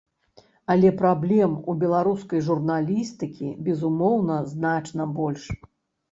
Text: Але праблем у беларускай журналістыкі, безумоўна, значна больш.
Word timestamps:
Але 0.75 0.89
праблем 1.01 1.51
у 1.73 1.75
беларускай 1.83 2.41
журналістыкі, 2.47 3.49
безумоўна, 3.67 4.39
значна 4.55 5.07
больш. 5.19 5.43